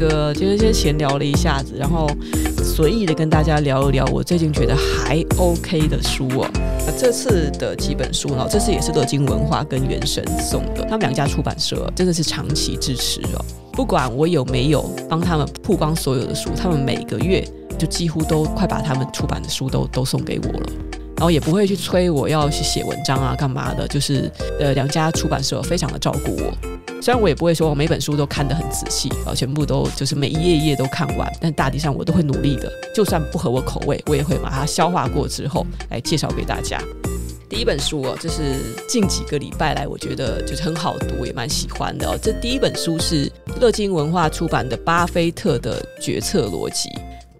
[0.00, 2.10] 个就是先闲聊了一下子，然后
[2.64, 6.48] 随意的跟大家聊一聊我最近觉得还 OK 的书哦。
[6.86, 13.44] 那这次的几本书呢，这次也是乐金文化跟原神送的，他们两家出版社真的是长期支持哦。
[13.72, 17.46] 不管我有没有帮他们曝光所有的书，他们每个月
[17.78, 20.66] 就几乎都快把他们出版的书都都送给我了，
[21.16, 26.69] 然后也不会去催我要去写文章啊干嘛的，就是呃两家出版社非常的照顾我。
[27.02, 32.70] 虽然我也不会说我每本书都看得很仔细啊，全部都就是每一页一页都看完，但大体上我都会努力的。
[32.94, 36.78] 就算不合我口味，我也会把它消化过之后来介绍给大家。
[37.48, 42.18] 第一本书哦，就是近几个礼拜来我觉得就是很好读，也蛮喜欢的哦。
[42.22, 46.88] 这第一本书是乐金文化出版的《巴菲特的决策逻辑》，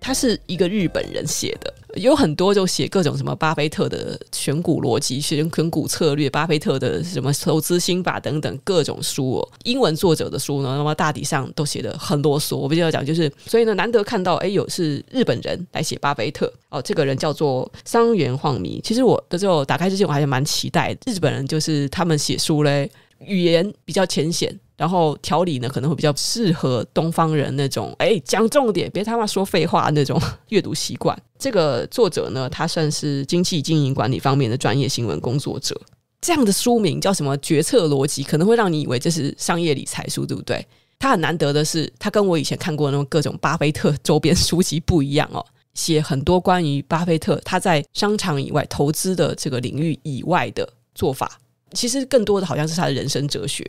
[0.01, 1.73] 他是一个日本人写的。
[1.95, 9.47] 有很多就写各种什么巴菲特的选股逻辑、选选股策略、巴菲特的什么投资心法等等各种书。
[9.65, 12.57] 英文作者的书呢，那么大体上都写的很啰嗦。
[12.57, 16.81] 我比较讲就是，所以呢，难得看到哎，有是日本人来写巴菲特哦。
[16.83, 18.81] 这个人叫做桑原晃弥。
[18.83, 24.59] 其实我的时候打开之前，我还是蛮期待日本人，就是他们写书嘞，语言比较浅显。
[24.81, 31.15] 然后条理呢，可能会比较适合东方人那种，哎，讲重点，别他妈说废话那种阅读习惯。
[31.39, 35.79] 这个作者呢，他算是经济经营管理方面的专业新闻工作者。
[36.23, 37.37] 这样的书名叫什么？
[37.37, 40.67] 决策逻辑，可能会让你以为这是商业理财书，对不对？
[40.99, 45.45] 他很难得的是，他跟我以前看过的那种各种巴菲特周边书籍不一样哦，
[45.75, 51.39] 写很多关于巴菲特他在商场以外投资的这个领域以外的做法。
[51.75, 53.63] 其实更多的好像是他的人生哲学。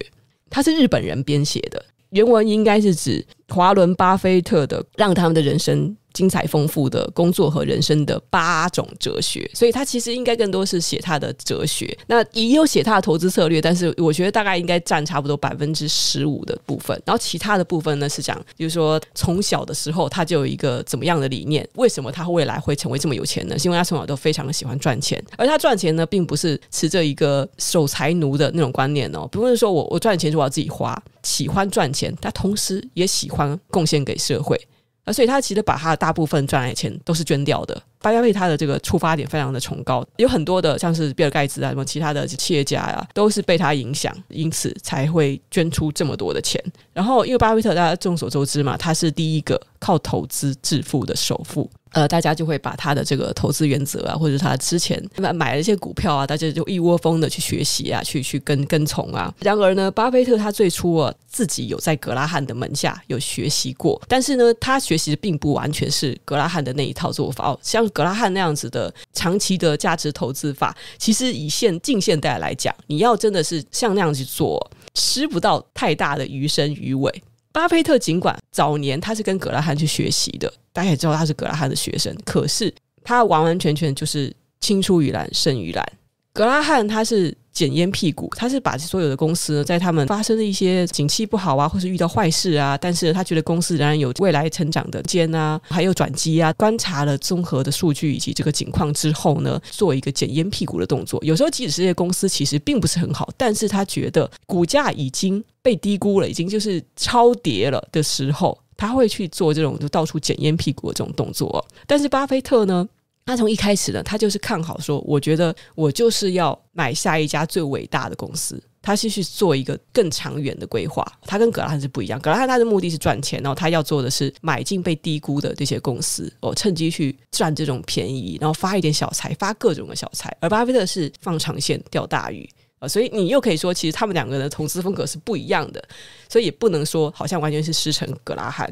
[0.52, 11.98] 它是日本人编写的，原文应该是指华伦巴菲特的让他们的人生精彩丰富的工作和人生的八种哲学，所以他其实应该更多是写他的哲学。
[12.06, 17.02] 那也有写他的投资策略，但是我觉得大概应该占差不多百分之十五的部分。
[17.06, 23.58] 然后其他的部分呢，是讲，就是说从小的时候他就有一个怎么样的理念，为什么他未来会成为这么有钱呢？
[23.58, 34.60] 是因为他从小都非常的喜欢赚钱，而他赚钱呢，并不是持着一个守财奴的那种观念哦，不是说我我赚钱就我要自己花，喜欢赚钱，他同时也喜欢贡献给社会。
[35.04, 37.76] 啊，所以他其实把他的大部分赚来的钱都是捐掉的。
[38.00, 46.64] 巴菲特他的这个出发点非常的崇高，有很多的像是比尔盖茨啊，什么其他的企业家啊，都是被他影响，因此才会捐出这么多的钱。
[46.94, 51.68] 然后，因为巴菲特大家众所周知嘛，他是第一个靠投资致富的首富。
[51.92, 59.34] 呃，大家就会把他的这个投资原则啊，或者他之前买买了一些股票啊，大家就一窝蜂的去学习啊，去去跟跟从啊。
[59.40, 67.60] 然而呢，巴菲特他最初啊自己有在格拉汉的门下有学习过，但是呢，他学习的并不完全是格拉汉的那一套做法哦。
[67.62, 77.24] 像格拉汉那样子的长期的价值投资法，其实以现近现代来讲，你要真的是像那样去做，吃不到太大的鱼生鱼尾。
[77.52, 82.74] 巴菲特尽管早年他是跟格拉汉去学习的，大家也知道他是格拉汉的学生，可是
[83.04, 85.86] 他完完全全就是青出于蓝胜于蓝。
[86.34, 87.36] 格拉汉他是。
[87.52, 96.52] 捡烟屁股，他是把所有的公司，在他们发生的一些景气不好啊，或是遇到坏事啊，但是他觉得公司仍然有未来成长的间啊，还有转机啊。
[96.54, 101.20] 观察了综合的数据以及这个景况之后呢，做一个捡烟屁股的动作。
[101.24, 111.66] 有时候即使这些公司其实并不是很好，但是他觉得股价已经被低估了，已经就是超跌了的时候，他会去做这种就到处捡烟屁股的这种动作。
[111.86, 112.88] 但是巴菲特呢？
[113.26, 118.62] 他从一开始呢，他就是看好说，我觉得我就是要买下一家最伟大的公司。
[118.84, 121.06] 他是去做一个更长远的规划。
[121.28, 130.36] 他跟格拉汉是不一样，格拉汉他的目的是赚钱，然后他要做的是买进被低估的这些公司，哦，趁机去赚这种便宜，然后发一点小财，发各种的小财。
[130.40, 132.50] 而巴菲特是放长线钓大鱼
[132.80, 135.84] 啊，所以你又可以说，其实他们两个人的投资风格是不一样的，
[136.28, 138.68] 所以也不能说好像完全是师承格拉汉。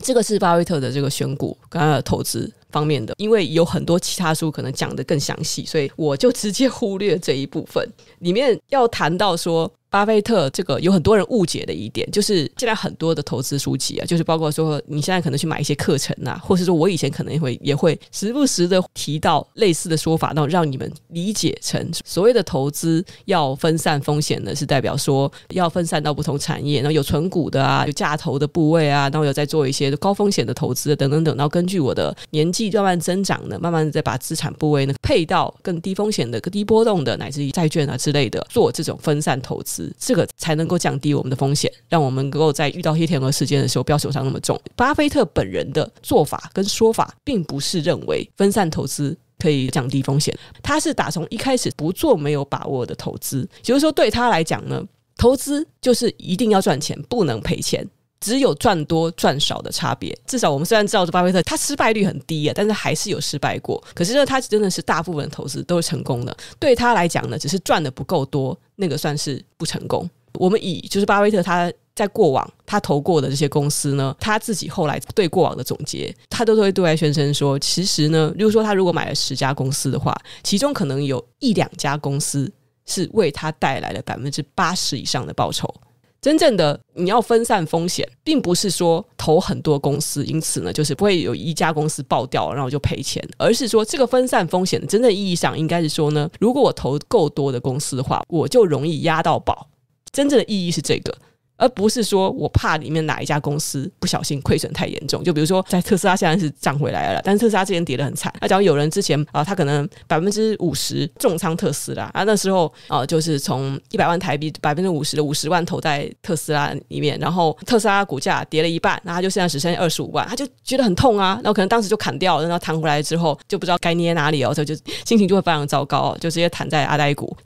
[0.00, 7.86] 这个是巴菲特的这个选股跟他的投资方面的，因为有很多其他书可能讲得更详细，所以我就直接忽略这一部分。
[8.20, 9.70] 里面要谈到说。
[9.90, 39.94] 巴菲特这个有很多人误解的一点，就是现在很多的投资书籍啊，就是包括说你现在可能去买一些课程啊，或是说我以前可能也会也会时不时的提到类似的说法，然后让你们理解成所谓的投资要分散风险呢，是代表说要分散到不同产业，然后有存股的啊，有价投的部位啊，然后有在做一些高风险的投资等等等，然后根据我的年慢慢增长呢，慢慢的再把资产部位呢配到更低风险的、更低波动的，乃至于债券啊之类的，做这种分散投资。
[39.98, 44.60] 这个才能够降低我们的风险，让我们能够在遇到黑天鹅事件的时候不要受伤那么重。
[44.74, 54.82] 巴菲特本人的做法跟说法，并不是认为分散投资可以降低风险，他是打从一开始不做没有把握的投资，就是说对他来讲呢，
[55.16, 57.86] 投资就是一定要赚钱，不能赔钱。
[58.20, 60.16] 只有赚多赚少的差别。
[60.26, 63.82] 至少我们虽然知道这巴菲特他失败率很低啊，但是还是有失败过。
[63.94, 66.36] 可是呢，他真的是大部分投资都是成功的。
[66.58, 70.08] 对他来讲呢，只是赚的不够多，那个算是不成功。
[70.34, 82.48] 我们以就是巴菲特他在过往他投过的这些公司呢，他自己后来对过往的总结，他都会对外宣称说，其实呢，例如说他如果买了十家公司的话，其中可能有一两家公司
[82.86, 85.72] 是为他带来了百分之八十以上的报酬。
[86.20, 99.68] 真正的你要分散风险，并不是说投很多公司，因此呢，就是不会有一家公司爆掉，然后就赔钱，而是说这个分散风险真正意义上，应该是说呢，如果我投够多的公司的话，我就容易压到宝。
[100.10, 101.14] 真正的意义是这个，
[101.58, 105.22] 而不是说我怕里面哪一家公司不小心亏损太严重。
[105.22, 108.32] 就比如说，在特斯拉现在是涨回来了，但是特斯拉之前跌得很惨。
[108.40, 121.34] 那假如有人之前啊，他可能百分之五十重仓特斯拉啊，那时候啊，就是从一百万台币百分之五十的五十万投在特斯拉里面，然后特斯拉股价跌了一半，那他就现在只剩下二十五万，他就觉得很痛啊。
[121.42, 124.74] 然后可能当时就砍掉了，然后弹回来之后就不知道该捏哪里哦，所以就
[125.04, 127.36] 心情就会非常糟糕，就直接弹在阿呆股。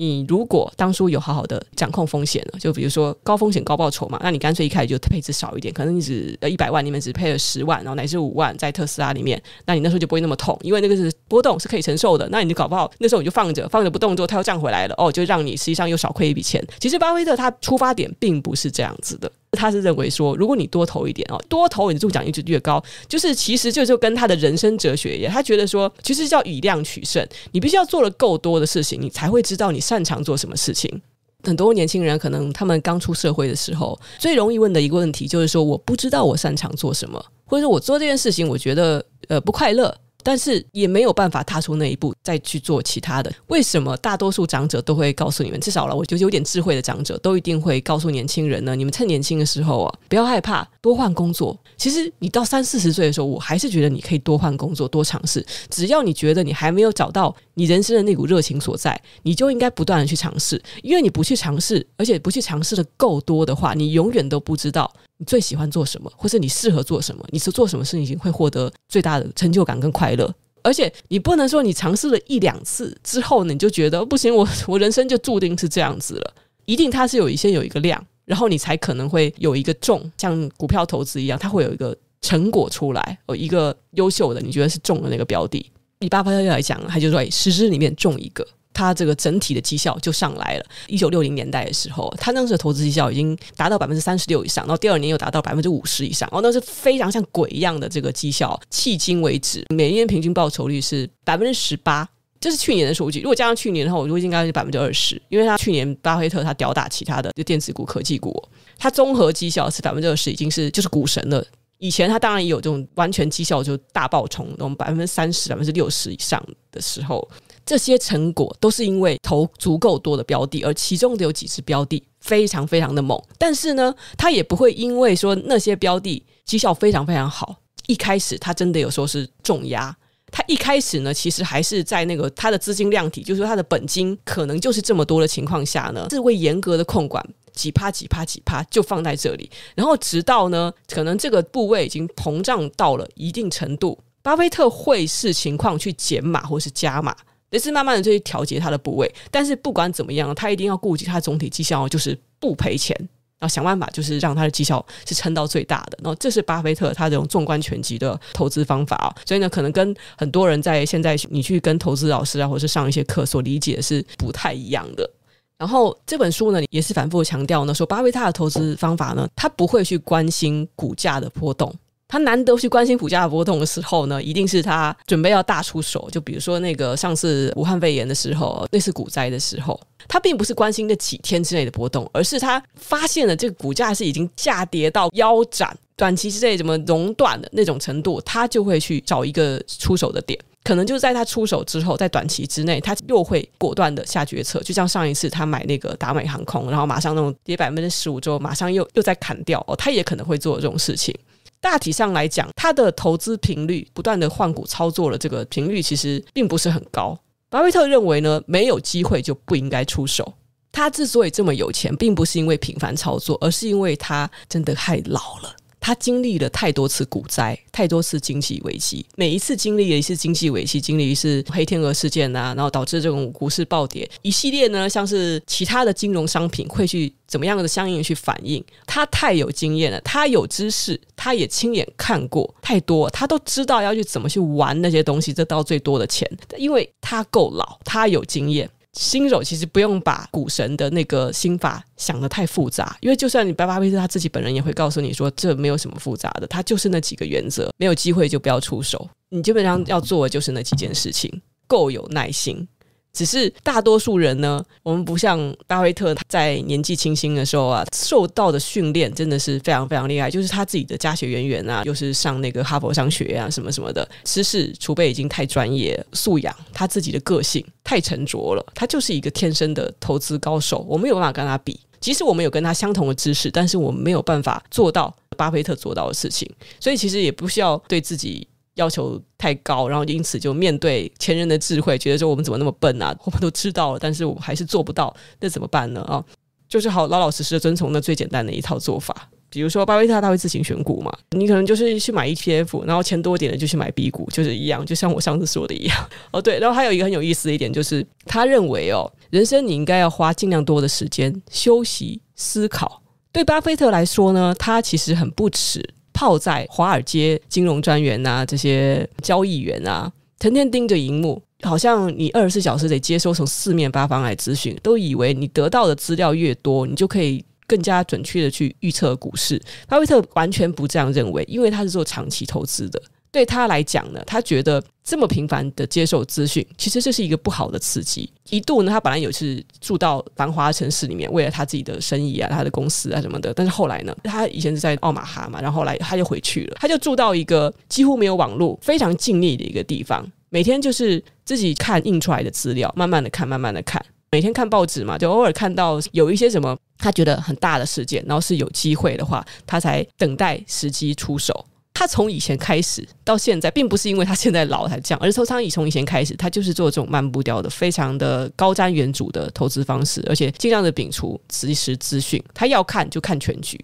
[0.00, 12.26] 你如果当初有好好的掌控风险了，就比如说高风险高报酬嘛，那你干脆一开始就配置少一点，可能你只呃一百万里面只配了十万，然后乃至五万在特斯拉里面，那你那时候就不会那么痛，因为那个是波动是可以承受的。
[12.30, 16.66] 那你就搞不好那时候你就放着放着不动之后，它又涨回来了，哦，就让你实际上又少亏一笔钱。
[16.78, 19.30] 其实巴菲特他出发点并不是这样子的。
[19.52, 22.82] 他是认为说，如果你多投一点哦，多投你的中奖率就越高。
[23.08, 27.26] 就是其实就就跟他的人生哲学一样，他觉得说，其实叫以量取胜。
[27.52, 31.00] 你必须要做了够多的事情，你才会知道你擅长做什么事情。
[31.42, 39.94] 很多年轻人可能他们刚出社会的时候，最容易问的一个问题就是说，我不知道我擅长做什么，或者说我做这件事情，我觉得呃不快乐。
[40.22, 43.32] 但是也没有办法踏出那一步，再去做其他的。
[43.48, 48.74] 为什么大多数长者都会告诉你们，至少了，我觉得有点智慧的长者都一定会告诉年轻人呢？
[48.74, 51.58] 你们趁年轻的时候啊，不要害怕多换工作。
[51.76, 55.44] 其实你到三四十岁的时候，我还是觉得你可以多换工作，多尝试。
[55.68, 60.58] 只要你觉得你还没有找到你人生的那股热情所在，你就应该不断的去尝试。
[60.82, 64.90] 因为你不去尝试，而且不去尝试的够多的话，你永远都不知道。
[65.18, 67.22] 你最喜欢做什么，或是你适合做什么？
[67.28, 70.34] 你是做什么事情会获得最大的成就感跟快乐？
[70.62, 76.34] 而且你不能说你尝试了一两次之后呢，你就觉得不行，我我人生就注定是这样子了。
[76.64, 85.70] 一定它是有一些有一个量，然后你才可能会有一个重，像股票投资一样，它会有一个成果出来，有一个优秀的，你觉得是中的那个标的。
[86.00, 88.46] 以巴菲特来讲，他就说，哎，十只里面中一个。
[88.72, 90.64] 他这个整体的绩效就上来了。
[90.86, 98.58] 一九六零年代的时候，他当时的投资绩效已经达到百分之三十六以上，然后第二年又达到百分之五十以上，哦，那是非常像鬼一样的这个绩效。
[98.70, 102.08] 迄今为止，每年平均报酬率是百分之十八，
[102.40, 103.20] 这是去年的数据。
[103.20, 108.42] 如果加上去年的话，我估计应该是百分之二十，因为他去年巴菲特他吊打其他的就电子股、科技股，
[108.78, 111.44] 他综合绩效是百分之二十，已经是就是股神了。
[111.80, 117.26] 以前他当然也有这种完全绩效就大爆冲，那种百分之三十、百分之六十以上的时候。
[117.64, 123.20] 这些成果都是因为投足够多的标的，而其中的有几只标的非常非常的猛。
[123.38, 127.56] 但是呢，他也不会因为说那些标的绩效非常非常好，
[127.86, 129.96] 一开始他真的有说是重压。
[130.32, 139.50] 他一开始呢，其实还是在那个他的资金量体，就是说他的本金可能就是这么多的情况下呢，是会严格的控管，几趴几趴几趴就放在这里。
[139.74, 147.16] 然后直到呢，可能这个部位已经膨胀到了一定程度，巴菲特会视情况去减码或是加码。
[147.50, 152.96] 也是慢慢的去调节它的部位，但是不管怎么样，他一定要顾及他总体绩效，就是不赔钱，
[153.40, 155.98] 然后想办法就是让他的绩效是撑到最大的。
[156.00, 165.10] 然后这是巴菲特他这种纵观全局的投资方法啊，所以呢，可能跟很多人在现在你去跟投资老师啊，或者是上一些课所理解是不太一样的。
[165.60, 171.70] 然后这本书呢，也是反复强调呢，说巴菲特的投资方法呢，他不会去关心股价的波动。
[172.08, 176.08] 他难得去关心股价的波动的时候呢，一定是他准备要大出手。
[176.10, 190.40] 就比如说那个上次武汉肺炎的时候，那次股灾的时候，他并不是关心那几天之内的波动，而是他发现了这个股价是已经下跌到腰斩，短期之内怎么熔断的那种程度，他就会去找一个出手的点。
[190.62, 194.60] 可能就是在他出手之后，在短期之内，他又会果断的下决策。
[194.62, 201.14] 就像上一次他买那个达美航空，然后马上那种跌百分之十五之后，马上又又再砍掉哦，他也可能会做这种事情。
[201.60, 207.18] 大体上来讲，他的投资频率不断的换股操作的这个频率其实并不是很高。
[207.48, 210.32] 巴菲特认为呢，没有机会就不应该出手。
[210.72, 215.56] 他之所以这么有钱，并不是因为频繁操作，而是因为他真的太老了。
[215.80, 228.62] 他经历了太多次股灾，太多次经济危机，每一次经历了一次经济危机，经历一次黑天鹅事件啊，然后导致这种股市暴跌，一系列呢，像是其他的金融商品会去怎么样的相应去反应。
[228.86, 238.68] 他太有经验了，他有知识，他也亲眼看过太多，他都知道要去怎么去玩那些东西，这到最多的钱，因为他够老，他有经验。
[238.92, 252.66] 新手其实不用把股神的那个心法想得太复杂，因为就算你巴巴菲特他自己本人也会告诉你说，这没有什么复杂的，他就是那几个原则，没有机会就不要出手，你基本上要做的就是那几件事情，够有耐心。
[253.12, 260.30] 只是大多数人呢，我们不像巴菲特，在年纪轻轻的时候啊，受到的训练真的是非常非常厉害。
[260.30, 270.86] 就是他自己的家学渊源啊，又是上那个哈佛商学啊，什么什么的，知识储备已经太专业，素养他自己的个性太沉着了，他就是一个天生的投资高手。
[270.88, 276.48] 我没有办法跟他比，即使我们有跟他相同的知识，但是我们没有办法做到巴菲特做到的事情。
[276.78, 278.46] 所以其实也不需要对自己。
[278.80, 283.14] 要求太高，然后因此就面对前人的智慧，觉得说我们怎么那么笨啊？
[283.24, 286.00] 我们都知道了，但是我们还是做不到，那怎么办呢？
[286.02, 286.24] 啊，
[286.66, 289.28] 就是好老老实实的遵从那最简单的一套做法。
[289.52, 296.08] 比如说巴菲特他会自行选股嘛，你可能就是去买 ETF，然后钱多点的就去买 B 股，就是一样，就像我上次说的一样。
[296.30, 303.02] 哦，对，然后还有一个很有意思的一点就是，他认为哦，人生你应该要花尽量多的时间休息思考。
[303.32, 305.84] 对巴菲特来说呢，他其实很不耻。
[306.12, 319.60] 泡在华尔街金融专员啊，这些交易员啊，成天盯着荧幕，好像你二十四小时得接收从四面八方来咨询，都以为你得到的资料越多，你就可以更加准确的去预测股市。
[319.86, 323.00] 巴菲特完全不这样认为，因为他是做长期投资的。
[323.32, 328.28] 对他来讲呢，他觉得这么频繁的接受资讯，其实这是一个不好的刺激。
[328.48, 333.54] 一度呢，他本来有是住到繁华城市里面，为了他自己的生意啊、他的公司啊什么的。
[333.54, 344.04] 但是后来呢，他以前是在奥马哈嘛，然后后来他就回去了，他就住到一个几乎没有网络、非常静谧的一个地方，每天就是自己看印出来的资料，慢慢的看，慢慢的看。
[344.32, 351.64] 每天看报纸嘛，就偶尔看到有一些什么他觉得很大的事件，然后是有机会的话，他才等待时机出手。
[352.00, 362.42] 他从以前开始到现在，并不是因为他现在老才这样，而是通常以从以前开始，他就是做这种慢步调的、非常的高瞻远瞩的投资方式，而且尽量的摒除即时资讯。
[362.54, 363.78] 他要看就看全局。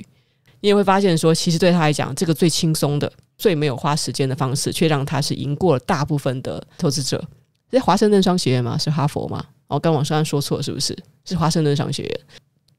[0.61, 7.23] 你也会发现说，其实对他来讲，这个最轻松的、最没有花时间的方式，却让他是赢过了大部分的投资者。
[7.71, 8.79] 是华盛顿商学院吗？
[8.79, 9.45] 是哈佛吗？
[9.67, 10.97] 哦，刚网上说错是不是？
[11.27, 12.21] 是华盛顿商学院。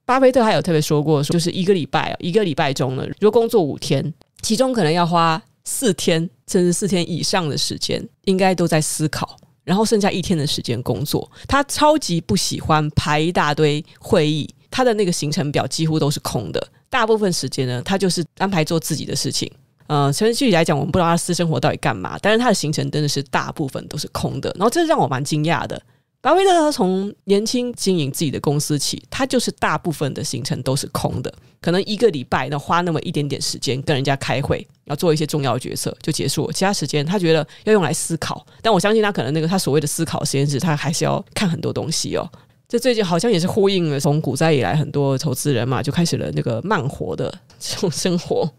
[0.03, 4.12] 巴菲特还有特别说过，说就是一个礼拜，一个礼拜中呢，如果工作五天。
[4.47, 6.17] 其中可能要花四天
[6.49, 11.29] 甚至四天以上的时间，应该都在思考，然后剩下一天的时间工作。
[11.49, 16.65] 他超级不喜欢排一大堆会议，他的那个行程表几乎都是空的。
[16.89, 19.51] 大部分时间呢，他就是安排做自己的事情。
[19.87, 24.49] 呃，其实具体来讲，我们不知道他私生活到底干嘛，但是他的行程真的是大部分都是空的。
[24.57, 25.81] 然后这让我蛮惊讶的。
[26.19, 36.53] 巴菲特他从年轻经营自己的公司起，他就是大部分的行程都是空的，可能一个礼拜呢花那么一点点时间跟人家开会，要做一些重要决策就结束了。
[36.53, 42.27] 其他时间他觉得要用来思考，但我相信他可能那个他所谓的思考实验室，他还是要看很多东西哦。
[42.67, 48.51] 这最近好像也是呼应了从股灾以来，很多投资人嘛就开始了那个慢活的这种生活。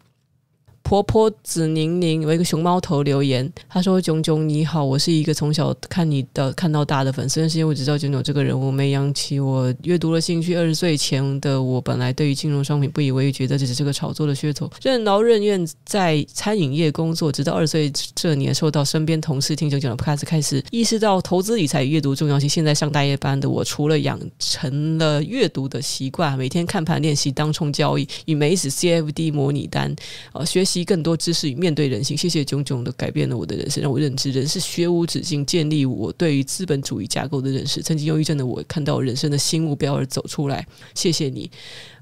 [0.89, 10.57] 婆婆子宁宁有一个熊猫头留言，他说：“炯炯你好，我是一个从小看你的看到大的粉丝，但是因为我只知道炯炯这个人物没养起我阅读了兴趣。
[10.57, 22.49] 二十岁前的我本来对于金融商品不以为意，觉得这只是个炒作的噱头，任劳任怨在餐饮业工作，直到二十岁这年受到身边同事听炯炯的 podcast 开始意识到投资理财阅读重要性。
[22.49, 29.95] 现在上大夜班的我，除了养成了阅读的习惯，每天看盘练习当冲交易与美指 CFD 模拟单，
[30.33, 37.83] 呃，学习。”更多知识与面对人性，谢谢炯炯的改变了我的人生，让我认知人是学无止境，建立我对于资本主义架构的认识。
[37.83, 40.67] 曾经忧郁症的我，看到人生的新目标而走出来。
[40.95, 41.51] 谢谢你，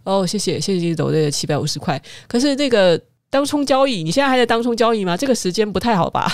[0.05, 2.03] 哦，谢谢，谢谢你抖的七百五十块。
[2.27, 5.17] 可是那个当冲交易，你现在还在当冲交易吗？
[5.17, 6.31] 这个时间不太好吧？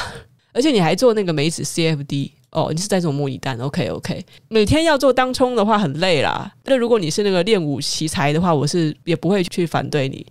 [0.53, 6.53] 而且你还做那个梅子 CFD 哦，你是在做模拟单？OK OK，每天要做当冲的话很累啦。
[6.65, 10.27] 那如果你是那个练武奇才的话，我是也不会去反对你。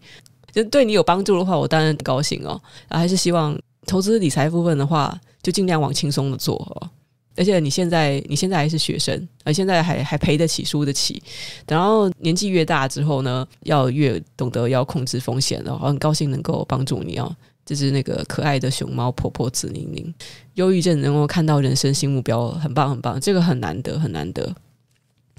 [0.52, 2.62] 就对你有帮助的话，我当然很高兴哦。
[2.88, 6.90] 啊还是希望投资理财部分的话，就尽量往轻松的做哦。
[7.38, 11.24] 而且你现在你现在还是学生，而现在还还赔得起输得起。
[11.66, 15.74] 然后年纪越大之后呢，要越懂得要控制风险了。
[15.82, 17.34] 我很高兴能够帮助你哦。
[17.66, 20.14] 这是那个可爱的熊猫婆婆紫宁宁，
[20.56, 24.54] 忧郁症能够看到人生新目标，很棒很棒，这个很难得很难得。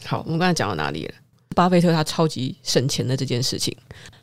[0.05, 1.15] 好，我们刚才讲到哪里了？
[1.55, 3.77] 巴菲特他超级省钱的这件事情，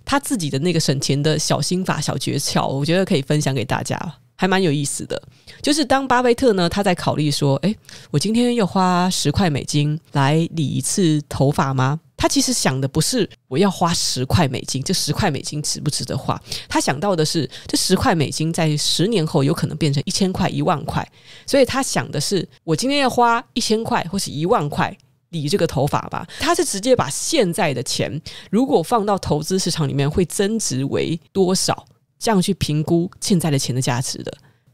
[0.10, 3.96] 他自己的那个省钱的小心法、小诀窍，我觉得可以分享给大家，
[4.36, 5.22] 还蛮有意思的。
[5.62, 7.78] 就是当巴菲特呢，他在考虑说：“诶，
[8.10, 16.42] 我今天要花十块美金来理一次头发吗？”他其实想的不是我要花十块美金，这十块美金值不值得花？
[16.68, 21.08] 他想到的是，这十块美金在十年后有可能变成一千块、一万块，
[21.46, 24.98] 所以他想的是，我今天要花一千块或是一万块
[25.30, 26.28] 理这个头发吧。
[26.40, 28.22] 他是直接把现在的钱，
[28.52, 31.86] 如果放到投资市场里面会增值为多少，
[32.18, 34.32] 这样去评估现在的钱的价值的。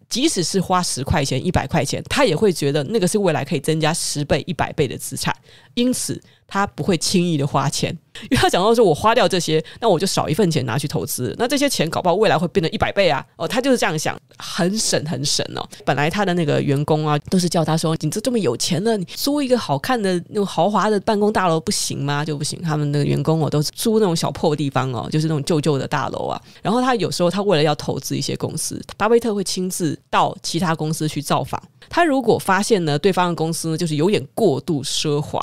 [0.08, 5.36] 即使是花十块钱、一百块钱，他也会觉得那个是未来可以增加十倍、一百倍的资产，
[5.74, 6.22] 因此。
[6.48, 13.26] 他不会轻易的花钱，因为他讲到说，我花掉这些，那我就少一份钱拿去投资，那这些钱搞不好未来会变成一百倍啊！
[13.36, 15.68] 哦，他就是这样想，很省很省哦。
[15.86, 22.24] 本来他的那个员工啊，都是叫他说，你这这么有钱了，你租一个好看的那种豪华的办公大楼不行吗？
[22.24, 26.42] 就不行，他们那个员工哦，都是租那种小破地方哦，就是那种旧旧的大楼啊。
[26.62, 31.62] 然后他有时候他为了要投资一些公司，巴菲特会亲自到其他公司去造访。
[31.90, 35.40] 他如果发现呢，对方的公司呢，就是有点过度奢华。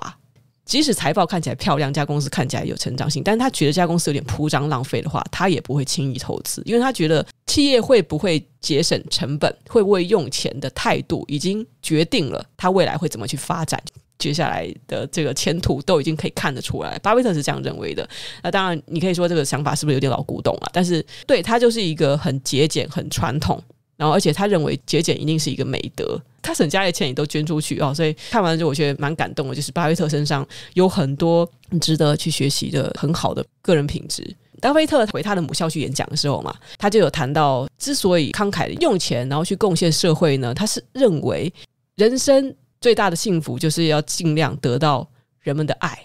[0.65, 13.83] 即使财报看起来漂亮，家公司看起来有成长性，但是他觉得家公司有点铺张浪费的话，他也不会轻易投资，因为他觉得企业会不会节省成本，会不会用钱的态度，已经决定了他未来会怎么去发展，
[14.19, 16.97] 接下来的这个前途都已经可以看得出来。
[17.01, 18.09] 巴菲特是这样认为的。
[18.43, 20.71] 那当然，你可以说这个想法是不是有点老古董啊？
[20.73, 23.61] 但是对他就是一个很节俭、很传统。
[23.97, 31.49] 然后，而且他认为节俭一定是一个美德，他省家里钱也都捐出去哦，所以看完之后我觉得蛮感动的，就是巴菲特身上有很多
[31.81, 34.23] 值得去学习的很好的个人品质。
[34.61, 41.53] 巴菲特回他的母校去演讲的时候嘛，他就有谈到，之所以慷慨的用钱，然后去贡献社会呢，他是认为
[41.97, 45.09] 人生最大的幸福就是要尽量得到
[45.41, 45.99] 人们的爱。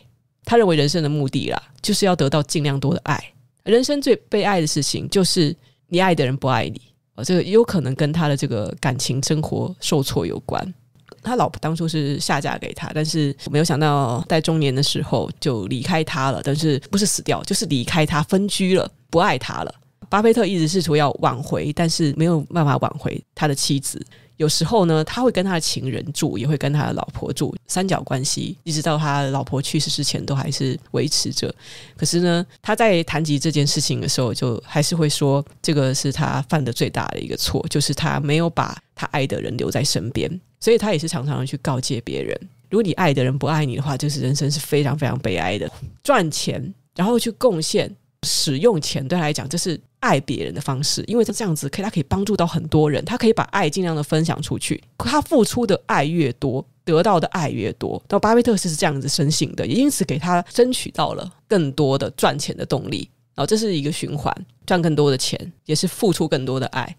[0.43, 3.23] 他认为人生的目的啦，就是要得到尽量多的爱。
[3.63, 5.55] 人生最悲哀的事情就是
[5.87, 6.81] 你爱的人不爱你。
[7.23, 10.73] 这个也有可能跟他的这个感情生活受挫有关。
[11.23, 16.41] 他老婆当初是下嫁给他，但是没有想到在中年的时候就离开他了。
[16.43, 19.73] 但是不是死掉，就是离开他分居了，不爱他了。
[20.09, 24.01] 巴菲特一直试图要挽回，但是没有办法挽回他的妻子。
[24.37, 31.53] 有时候呢，他会跟他的情人住，也会跟他的老婆住，三角关系，一直到他老婆去世之前都还是维持着。
[31.95, 40.29] 可是呢，他在谈及这件事情的时候，就还是会说，这个是他犯的最大的一个错，就是他没有把他爱的人留在身边。
[40.59, 45.71] 所以他也是常常去告诫别人，如果你爱的人不爱你的话，就是人生是非常非常悲哀的。
[46.03, 47.95] 赚钱，然后去贡献。
[48.23, 54.81] 使用钱对他来讲，这是爱别人的方式，因为他这样子可以，他可以帮助到很多人，他可以把爱尽量的分享出去。
[54.97, 58.01] 他付出的爱越多，得到的爱越多。
[58.07, 63.09] 到巴菲特是这样子深信的，也因此给他争取到了更多的赚钱的动力。
[63.35, 64.33] 然后这是一个循环，
[64.65, 66.95] 赚更多的钱，也是付出更多的爱。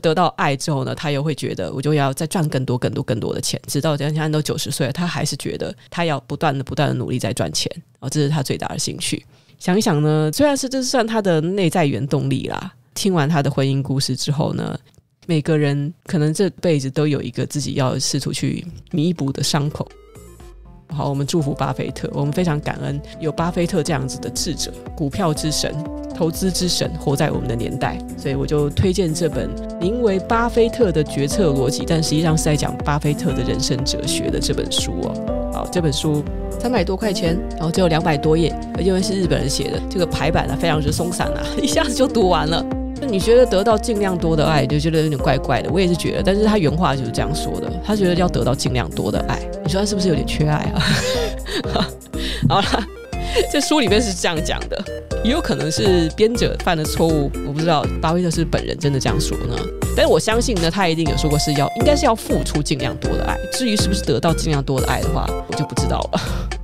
[0.00, 7.70] 得到爱之后呢，他又会觉得我就要再赚更多、更多、更多的钱，直到现在都九十岁了，他还是觉得他要不断的、不断的努力在赚钱。
[7.98, 9.24] 哦，这是他最大的兴趣。
[9.58, 12.72] 想一想呢，虽然是这算他的内在原动力啦。
[12.94, 14.76] 听完他的婚姻故事之后呢，
[15.26, 19.88] 每个人可能这辈子都有一个自己要试图去弥补的伤口。
[20.94, 25.72] 好，我们祝福巴菲特，我们非常感恩有巴菲特这样子的智者，股票之神、
[26.14, 27.98] 投资之神，活在我们的年代。
[28.16, 29.48] 所以我就推荐这本
[29.80, 35.50] 名为《巴菲特的决策逻辑》，但实际上是在讲巴菲特的人生哲学的这本书哦。
[35.52, 36.22] 好，这本书。
[36.60, 42.64] 三百多块钱，然后只有两百多页，因为是日本人写的，这个排版啊非常之松散啊，一下子就读完了。
[43.00, 45.70] 那你觉得得到尽量多的爱，就觉得有点怪怪的。
[45.70, 49.38] 我也是觉得，但是他原话就是这样说的，他觉得要得到尽量多的爱。
[49.64, 50.82] 你说他是不是有点缺爱啊？
[52.48, 52.66] 好了，
[53.52, 54.82] 这书里面是这样讲的，
[55.22, 59.56] 也有可能是编者犯的错误，我不知道巴菲特是本人真的这样说呢。
[59.96, 63.36] 但是我相信呢，他一定有说过是要应该是要付出尽量多的爱。
[63.52, 66.57] 至于是不是得到尽量多的爱的话，我就不知道了。